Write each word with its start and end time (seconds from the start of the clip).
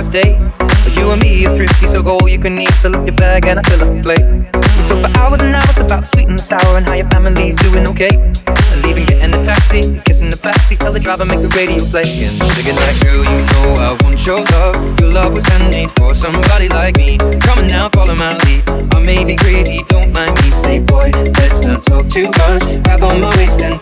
first 0.00 0.12
date. 0.12 0.38
You 0.96 1.10
and 1.10 1.20
me 1.22 1.44
are 1.44 1.54
thrifty, 1.54 1.86
so 1.86 2.02
go 2.02 2.16
all 2.16 2.28
you 2.28 2.38
can 2.38 2.58
eat. 2.58 2.72
Fill 2.80 2.96
up 2.96 3.04
your 3.06 3.16
bag 3.16 3.44
and 3.46 3.58
I 3.60 3.62
fill 3.68 3.82
up 3.84 3.94
the 3.94 4.02
plate. 4.02 4.24
We 4.24 4.82
talk 4.88 5.00
for 5.04 5.12
hours 5.18 5.40
and 5.40 5.54
hours 5.54 5.76
about 5.76 6.00
the 6.00 6.06
sweet 6.06 6.28
and 6.28 6.38
the 6.38 6.42
sour 6.42 6.78
and 6.78 6.86
how 6.86 6.94
your 6.94 7.08
family's 7.08 7.56
doing 7.56 7.86
okay. 7.88 8.14
And 8.72 8.80
leaving, 8.86 9.04
getting 9.04 9.30
the 9.30 9.42
taxi, 9.44 10.00
kissing 10.06 10.30
the 10.30 10.40
backseat, 10.40 10.78
tell 10.78 10.92
the 10.92 11.00
driver 11.00 11.26
make 11.26 11.42
the 11.42 11.52
radio 11.52 11.84
play. 11.92 12.08
And 12.24 12.32
singing 12.32 12.76
like, 12.80 12.96
girl, 13.04 13.20
you 13.28 13.40
know 13.52 13.68
I 13.76 13.90
want 14.00 14.24
your 14.24 14.40
love. 14.40 14.76
Your 15.00 15.12
love 15.12 15.34
was 15.34 15.44
handmade 15.44 15.90
for 15.90 16.14
somebody 16.14 16.68
like 16.68 16.96
me. 16.96 17.18
Come 17.44 17.58
on 17.58 17.66
now, 17.66 17.90
follow 17.90 18.14
my 18.14 18.32
lead. 18.48 18.64
I 18.96 19.00
may 19.04 19.24
be 19.24 19.36
crazy, 19.36 19.84
don't 19.88 20.14
mind 20.14 20.32
me. 20.40 20.48
Say, 20.48 20.80
boy, 20.80 21.12
let's 21.36 21.60
not 21.66 21.84
talk 21.84 22.08
too 22.08 22.32
much. 22.40 22.64
Grab 22.84 23.04
on 23.04 23.20
my 23.20 23.36
waist 23.36 23.60
and 23.60 23.76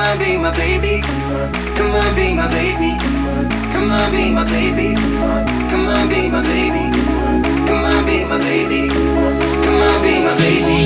on, 0.00 0.18
be 0.18 0.36
my 0.36 0.50
baby. 0.56 1.02
Come 1.02 1.32
on, 1.36 1.52
come 1.76 1.94
on, 1.94 2.14
be 2.14 2.34
my 2.34 2.48
baby. 2.48 2.96
Come 3.00 3.26
on, 3.28 3.48
come 3.72 3.90
on, 3.90 4.10
be 4.10 4.32
my 4.32 4.44
baby. 4.44 4.94
Come 4.94 5.22
on, 5.22 5.68
come 5.68 5.86
on, 5.88 6.08
be 6.08 6.28
my 6.30 6.40
baby. 6.42 6.84
Come 6.94 7.18
on, 7.20 7.42
come 7.66 7.84
on, 7.84 8.04
be 8.06 8.24
my 8.24 8.38
baby. 8.38 8.88
Come 8.88 9.80
on, 9.84 9.96
be 10.02 10.14
my 10.24 10.34
baby. 10.40 10.76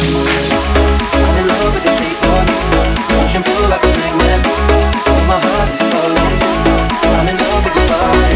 I'm 1.14 1.36
in 1.38 1.46
love 1.46 1.70
with 1.74 1.84
the 1.86 1.94
people. 2.02 2.42
Ocean 3.22 3.42
blue 3.46 3.66
like 3.70 3.84
a 3.84 3.90
magnet. 4.02 4.42
My 5.28 5.38
heart 5.38 5.70
is 5.74 5.82
falling. 5.90 6.34
I'm 7.14 7.28
in 7.30 7.36
love 7.38 7.62
with 7.64 7.76
your 7.78 7.86
body. 7.94 8.34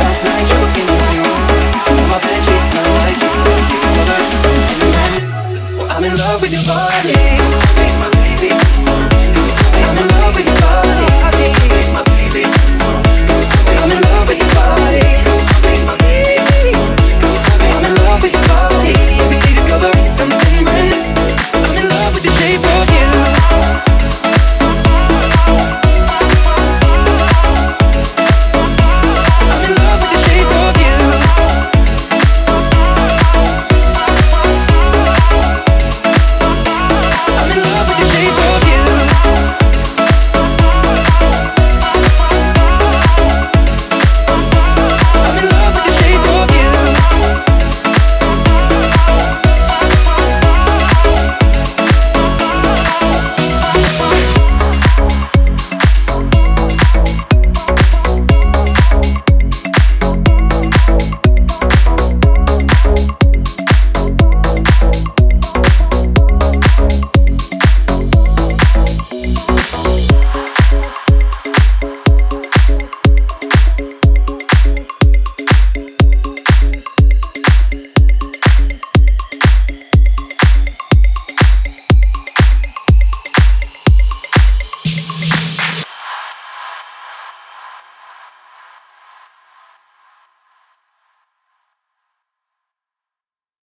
Last 0.00 0.20
night 0.28 0.46
you 0.50 0.56
were 0.60 0.72
in 0.80 0.86
a 0.92 0.96
dream. 1.08 1.24
My 2.10 2.18
bed 2.20 2.40
sheets 2.44 2.66
smell 2.70 2.90
like 3.00 3.18
you. 3.24 3.32
She's 3.66 3.90
covered 3.96 4.26
in 4.28 4.36
something 4.44 4.80
red. 4.94 5.22
I'm 5.90 6.04
in 6.04 6.14
love 6.16 6.42
with 6.42 6.52
your 6.52 6.64
body. 6.68 7.33